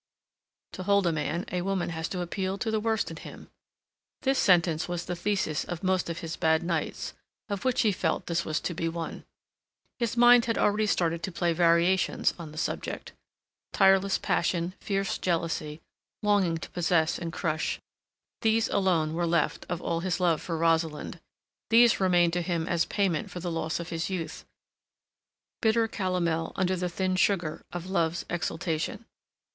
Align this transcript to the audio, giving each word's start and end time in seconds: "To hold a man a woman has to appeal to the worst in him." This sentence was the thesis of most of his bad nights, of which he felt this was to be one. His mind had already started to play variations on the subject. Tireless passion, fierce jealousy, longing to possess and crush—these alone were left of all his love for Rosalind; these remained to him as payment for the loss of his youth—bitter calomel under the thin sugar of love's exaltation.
"To 0.71 0.81
hold 0.81 1.05
a 1.05 1.11
man 1.11 1.45
a 1.51 1.61
woman 1.61 1.89
has 1.89 2.07
to 2.09 2.21
appeal 2.21 2.57
to 2.57 2.71
the 2.71 2.79
worst 2.79 3.11
in 3.11 3.17
him." 3.17 3.51
This 4.23 4.39
sentence 4.39 4.87
was 4.89 5.05
the 5.05 5.15
thesis 5.15 5.63
of 5.63 5.83
most 5.83 6.09
of 6.09 6.21
his 6.21 6.35
bad 6.37 6.63
nights, 6.63 7.13
of 7.49 7.63
which 7.63 7.81
he 7.81 7.91
felt 7.91 8.25
this 8.25 8.43
was 8.43 8.59
to 8.61 8.73
be 8.73 8.89
one. 8.89 9.25
His 9.99 10.17
mind 10.17 10.45
had 10.45 10.57
already 10.57 10.87
started 10.87 11.21
to 11.21 11.31
play 11.31 11.53
variations 11.53 12.33
on 12.39 12.51
the 12.51 12.57
subject. 12.57 13.11
Tireless 13.73 14.17
passion, 14.17 14.73
fierce 14.79 15.19
jealousy, 15.19 15.81
longing 16.23 16.57
to 16.57 16.71
possess 16.71 17.19
and 17.19 17.31
crush—these 17.31 18.69
alone 18.69 19.13
were 19.13 19.27
left 19.27 19.67
of 19.69 19.83
all 19.83 19.99
his 19.99 20.19
love 20.19 20.41
for 20.41 20.57
Rosalind; 20.57 21.19
these 21.69 21.99
remained 21.99 22.33
to 22.33 22.41
him 22.41 22.67
as 22.67 22.85
payment 22.85 23.29
for 23.29 23.39
the 23.39 23.51
loss 23.51 23.79
of 23.79 23.89
his 23.89 24.09
youth—bitter 24.09 25.87
calomel 25.89 26.53
under 26.55 26.75
the 26.75 26.89
thin 26.89 27.15
sugar 27.15 27.61
of 27.71 27.85
love's 27.87 28.25
exaltation. 28.31 29.05